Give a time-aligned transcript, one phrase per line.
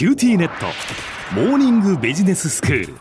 [0.00, 0.64] QTnet。
[1.34, 2.94] モーニングビジネススクール。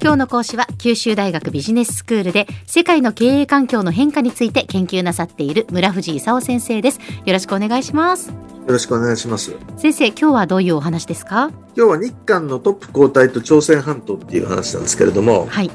[0.00, 7.00] 今日の講師は九州大学ビジネススクールで世界の経営環境の変化について研究なさっている村藤勲先生です。
[7.24, 8.28] よろしくお願いします。
[8.28, 8.34] よ
[8.68, 9.56] ろしくお願いします。
[9.76, 11.50] 先生今日はどういうお話ですか？
[11.76, 15.70] 今日は日韓のトップ交代と朝鮮半島っていう話なんですけれども、はい。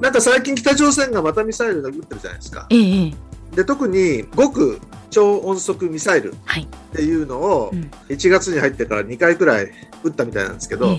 [0.00, 2.66] なんか最近北朝鮮がまたミサイル撃ってるじゃないですか。
[2.70, 4.80] ええええで、特に極
[5.10, 9.70] 超音速ミサイルっはいていうのをうん1月に入ってから2回くらい
[10.02, 10.96] 撃ったみたいなんですけど、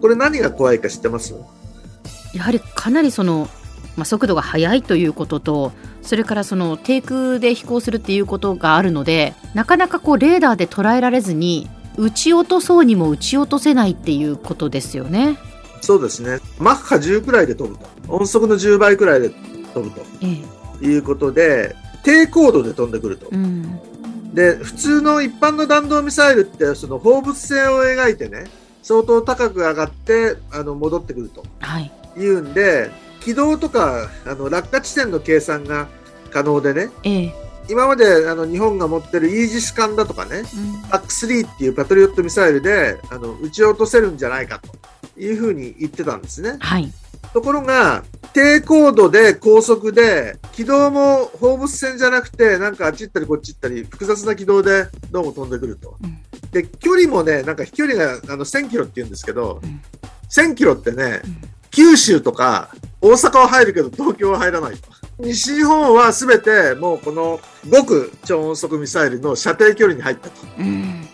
[0.00, 1.34] これ何が怖いか知ってます？
[2.34, 3.48] やはりかなりその、
[3.96, 15.36] まあ、速度が速いということとそれからその低空で飛行するっていうことがあるのでなかなかこうレーダーで捉えられずに撃ち落とそうにも撃ち落とせないっていうことですよね。
[15.82, 16.38] そうですね。
[16.58, 17.86] マッハ10くらいで飛ぶと。
[18.08, 19.30] 音速の10倍くらいで
[19.74, 20.38] 飛ぶとえ
[20.82, 23.28] えいうことで、低高度で飛んでくると。
[23.30, 23.80] うん。
[24.34, 28.44] で普通の一般の弾道ミサイルってその放物線を描いてね
[28.82, 31.44] 相当高く上がってあの戻ってくると。
[31.60, 31.92] はい。
[32.16, 32.90] いうんで
[33.20, 35.88] 軌道とかあの落下地点の計算が
[36.30, 36.90] 可能でね。
[37.04, 37.34] ええ。
[37.70, 40.44] 今まであの日本が持ってるイージス艦だとかねうん。
[40.90, 44.68] PAC3 っていうパトリオットミサイルであの撃ち落とせるんじゃないかと
[45.16, 46.56] いうふうに言ってたんですね。
[46.60, 46.92] はい
[47.32, 55.96] ところが、低高度で高速で、軌道も放物線じゃなくて、なんかあっち行ったりこっち行ったり、複雑な軌道でどうも飛んでくると。
[56.02, 56.18] うん
[56.50, 59.80] で、距離もね、なんか飛距離があの1000キロって言うんですけど、うん
[60.32, 61.36] 1000キロってねうん、
[61.70, 62.70] 九州とか
[63.02, 64.88] 大阪は入るけど東京は入らないと。
[65.18, 67.38] 西日本はすべてもうこの
[67.70, 70.34] 極超音速ミサイルの射程距離に入ったと。
[70.58, 71.06] うん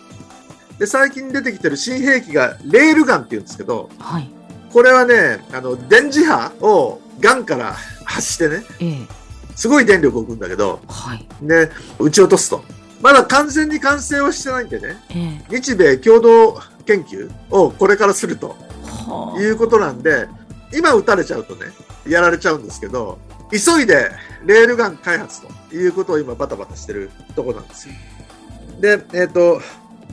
[0.79, 4.29] で、最近出てきてる新兵器がレールガンって言うんですけど、はい。
[4.71, 9.07] これはね、あの、電磁波をガンから発してね、ええ。
[9.55, 11.27] すごい電力を送るんだけど、はい。
[11.41, 12.63] で、撃ち落とすと。
[13.01, 15.55] まだ完全に完成はしてないんでね、ええ。
[15.55, 20.27] 日米共同研究をこれからするとはいうことなんで、
[20.73, 21.67] 今撃たれちゃうとね、
[22.07, 23.19] やられちゃうんですけど、
[23.51, 24.11] 急いで
[24.45, 27.95] レールガン開発ということを今バタバタしてるところなんですよ。
[28.79, 29.61] で、えっ、と、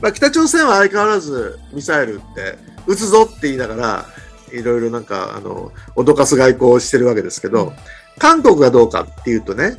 [0.01, 4.05] まあ、北朝鮮は相変わらずミサイルって撃つぞって言いながら、
[4.51, 7.73] いろいろなんか、あの、脅かす外交をしてるわけですけど、うん。
[8.17, 9.77] 韓国がどうかっていうとね、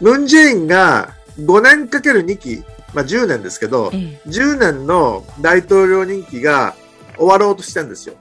[0.00, 2.64] ムンジェインが5年かける2期、
[2.94, 4.28] まあ、10年ですけどあ、ええ。
[4.28, 6.74] 10年の大統領任期が
[7.16, 8.14] 終わろうとしてるんですよ。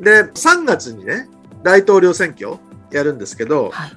[0.00, 1.28] で、3月にね、
[1.62, 2.56] 大統領選挙
[2.90, 3.92] やるんですけど、はい。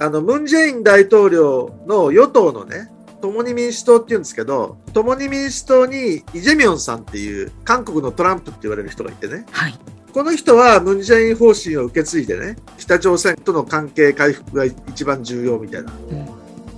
[0.00, 2.90] あの、ムン・ジェイン大統領の与党のね、
[3.20, 9.78] 共に民主党って言うんですけど、共に民主党にイ・ジェミョンさんっていう韓国のトランプって言われる人がいてね、はい
[10.12, 16.26] この人はムン・ジェイン方針を受け継いでね、北朝鮮との関係回復が一番重要みたいなうん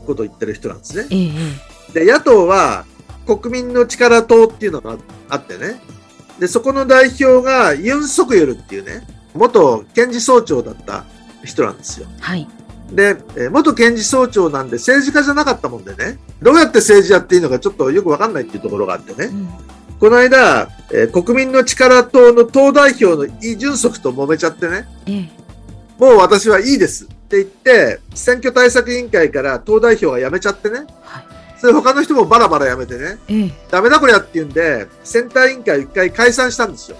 [0.05, 1.07] ことを言ってる人なんですね。
[1.11, 1.31] ええ
[1.95, 2.85] えで、野党は
[3.27, 4.97] 国民の力党っていうのが
[5.29, 5.81] あってね。
[6.39, 11.05] で、そこの代表がユン・ソクヨルっていうね、元検事総長だった
[11.45, 12.09] 人なんですよ。
[12.19, 12.49] えはい
[12.93, 19.27] で、えー元検事総長なんで政治家じゃなかったもんでね、どうやって政治やっていいのかちょっとよくわかんないっていうところがあってね。
[19.27, 19.49] うん。
[19.99, 25.31] この間、えー国民の力党の党代表のイ・ジュンソクと揉めちゃってね、ええ。
[25.99, 31.25] もう私はいいですって言って、選挙対策委員会から党代表が辞めちゃってね、はい。
[31.59, 33.53] それ他の人もバラバラ辞めてね、ええ。
[33.71, 36.97] ダメだこりゃって言うんで、センター委員会を一回解散したんですよ。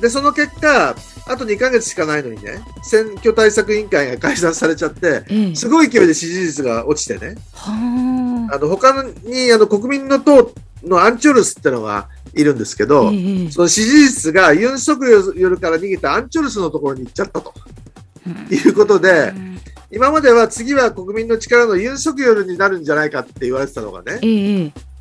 [0.00, 0.94] で、その結果、
[1.28, 5.54] あと2ヶ月しかないのにね、選挙対策委員会が解散されちゃって、ええ。
[5.54, 8.56] すごい勢いで支持率が落ちてね、はあ。
[8.56, 10.52] あの、他に、あの、国民の党
[10.82, 17.52] のアンチョルスってのがいるんですけど、ええその支持率がユン・ソクヨルから逃げたアンチョルスのところに行っちゃったと。
[18.26, 18.54] うん。
[18.54, 19.60] いうことで、うん。
[19.90, 24.20] 今までは次は国民の力のユン・ソクヨルになるんじゃないかって言われてたのがね、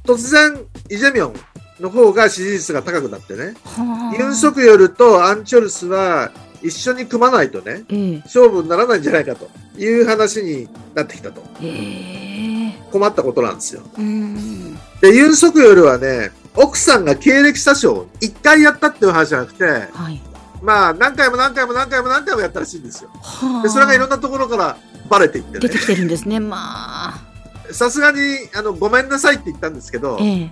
[0.06, 1.34] 突然、イ・ジェミョン
[1.80, 4.18] の方が支持率が高くなってね、はあ。
[4.18, 8.18] ユン・ソクヨルとアン・チョルスは一緒に組まないとね、ええ。
[8.26, 11.44] 勝負にならないんじゃないかという話になってきたと。
[11.62, 12.82] ええ。
[12.92, 13.82] 困ったことなんですよ。
[13.98, 14.76] うん。
[15.02, 20.22] で、ユン・ソクヨルはね、奥さんが経歴詐称を一回やったっていう話じゃなくて、はい。
[20.62, 23.12] まあ何回も何回も何回も何回もやったらしいんですよ。
[23.22, 23.64] はあ。
[23.64, 24.78] で、それがいろんなところから
[25.10, 25.60] バレていってね。
[25.60, 25.78] 出て。
[25.78, 26.40] きてるんですね。
[26.40, 27.28] まあ。
[27.72, 28.20] さすがに、
[28.56, 30.52] あの、ごめんなさいって言ったんですけど、ええ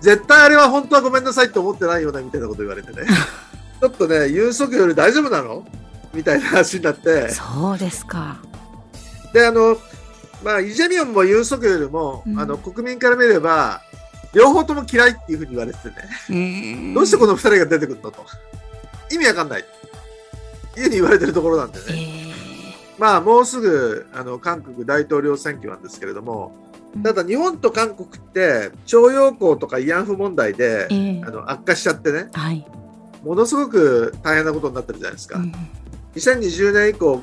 [0.00, 3.06] 絶対あれは本当はごめんなさいって思ってないようなみたいなこと言われてね。
[3.80, 5.66] ちょっとね、ユン・ソクヨル大丈夫なの？
[6.14, 7.30] みたいな話になって。
[7.30, 8.38] そうですか
[9.32, 9.76] で、あの、
[10.42, 13.82] まあ、イ・ジェミョンもユン・ソクヨルも、うんあの、国民から見れば、
[14.32, 15.94] 両方とも嫌いっていうふうに言われててね。
[16.30, 16.34] う
[16.90, 18.24] んどうしてこの二人が出てくるのと？
[19.10, 19.64] 意味わかんない。
[20.76, 21.98] いうふうに言われてるところなんでえね。
[22.30, 22.34] え
[22.98, 26.52] まあ、もうすぐ、あの、韓国大統領選挙なんですけれども、
[27.02, 31.22] ただ日本と韓国って徴用工とか慰安婦問題で、ええ。
[31.26, 32.66] あの悪化しちゃってねはい。
[33.24, 35.52] ものすごく大変なことになってるじゃないですか、うん
[36.16, 37.22] 2020年以降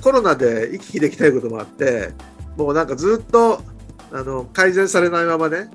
[0.00, 2.10] コロナで行き来できないこともあって
[2.56, 3.62] もうなんかずっと
[4.12, 5.70] あの改善されないままね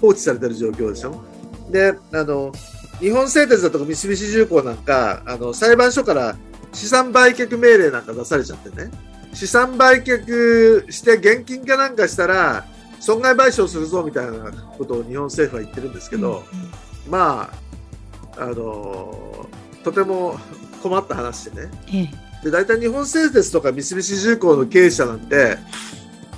[0.00, 1.22] 放置されてる状況でしょ。
[1.70, 2.52] であの
[3.00, 6.36] 日本製鉄だとか三菱重工なんかあの裁判所から
[6.72, 8.90] 資産売却命令なんか出されちゃってね
[9.36, 12.64] 資産売却して現金化なんかしたら
[13.00, 16.42] 損害賠償するぞみたいなことを日本政府は言ってるんですけど、
[17.10, 17.52] ま
[18.36, 19.46] ああの
[19.84, 20.38] とても
[20.82, 21.70] 困った話でね。
[21.92, 21.98] え
[22.42, 22.44] え。
[22.44, 25.58] で大体日本製鉄とか三菱重工の経営者なんて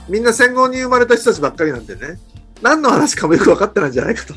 [0.08, 2.18] みんな戦後に生まれた人たちばっかりなんでね。
[2.62, 4.34] 何の話かもよく分かってないんじゃないかと。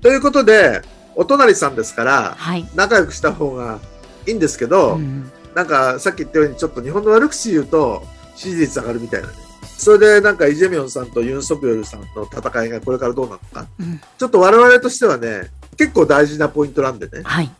[0.00, 0.82] ということで
[1.16, 2.68] お隣さんですからはい。
[2.76, 3.80] 仲良くした方が
[4.28, 8.02] いいんですけど、うんなんかさっき言ったようにちょっと日本の悪口言うと
[8.34, 9.32] 支持率上がるみたいなね。
[9.62, 13.66] それでなんかイ・ジェミョンさんとユン・ソクヨルさんの戦いがこれからどうなるのか。
[13.78, 13.98] うん。
[14.18, 15.48] ちょっと我々としてはね
[15.78, 17.22] 結構大事なポイントなんでね。
[17.24, 17.50] はい。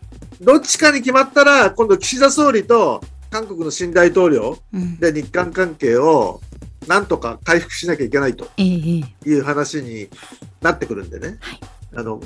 [0.43, 4.99] どっちかに決まったら今度岸田総理と韓国の新大統領うん。
[4.99, 6.43] で日韓関係を
[6.87, 10.11] なんとか回復しなきゃいけないという話に
[10.61, 11.61] なってくるんでね、はい。
[11.95, 12.21] あの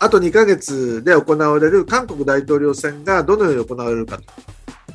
[0.00, 4.24] あと2ヶ月で行われる韓国大統領選がどのように行われるかと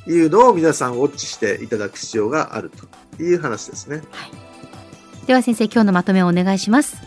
[0.07, 2.71] いうのを皆さんウォッチしていただく必要がある
[3.17, 4.01] という話ですね。
[5.25, 6.97] では先生、今日のまとめをお願いします。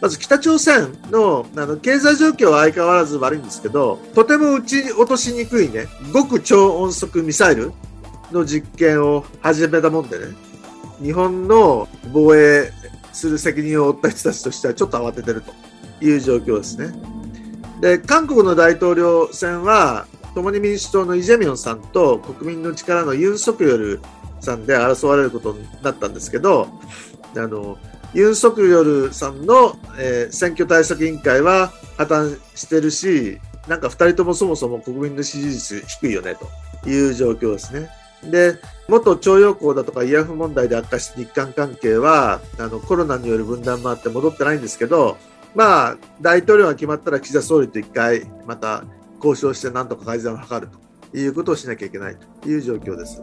[0.00, 7.72] まず北朝鮮のあの経済状況は相変わらず悪いんですけど、とても撃ち落としにくいね、極超音速ミサイル
[8.32, 10.26] の実験を始めたもんでね、
[11.02, 12.72] 日本の防衛
[13.12, 16.92] する責任を負った人たちとしてはちょっと慌ててるという状況ですね。
[17.80, 20.06] で、韓国の大統領選は、
[20.38, 24.00] 共に民主党のイ・ジェミョンさんと国民の力のユン・ソクヨル
[24.40, 26.68] さんで争われることになったんですけど、
[27.36, 27.76] あの、
[28.14, 36.36] ユン・ソクヨルさんの、えー選挙対策委員会は破綻してるし、なんか2人ともそもそも国民の支持率低いよね
[36.84, 37.90] という状況ですね。
[38.22, 38.54] で、
[38.88, 45.16] 元徴用工だとか慰安婦問題で悪化した日韓関係はあのコロナによる分断もあって戻ってないんですけど、
[45.54, 48.84] まあ、大統領が決まったら岸田総理と一回また
[49.22, 50.68] 交渉してなんとか改善を図る
[51.10, 53.20] ということをしなきゃいけないという状況です。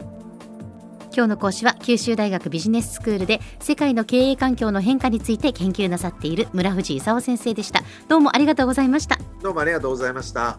[1.16, 7.82] 今日の講師は九州大学ビジネススクールで世界の経営環境の変化について研究なさっている村藤勲先生でした。
[8.08, 9.18] どうもありがとうございました。
[9.42, 10.58] どうもありがとうございました。